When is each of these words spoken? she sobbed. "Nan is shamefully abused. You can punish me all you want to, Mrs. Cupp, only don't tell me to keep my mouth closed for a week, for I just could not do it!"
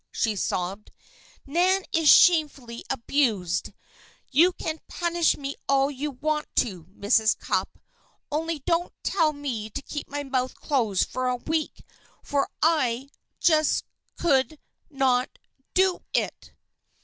she 0.11 0.35
sobbed. 0.35 0.89
"Nan 1.45 1.83
is 1.93 2.09
shamefully 2.09 2.83
abused. 2.89 3.71
You 4.31 4.51
can 4.51 4.79
punish 4.87 5.37
me 5.37 5.55
all 5.69 5.91
you 5.91 6.09
want 6.09 6.47
to, 6.55 6.85
Mrs. 6.85 7.37
Cupp, 7.37 7.77
only 8.31 8.57
don't 8.65 8.91
tell 9.03 9.31
me 9.31 9.69
to 9.69 9.81
keep 9.83 10.09
my 10.09 10.23
mouth 10.23 10.55
closed 10.55 11.07
for 11.07 11.27
a 11.27 11.35
week, 11.35 11.83
for 12.23 12.49
I 12.63 13.09
just 13.39 13.85
could 14.17 14.57
not 14.89 15.37
do 15.75 15.99
it!" 16.15 16.51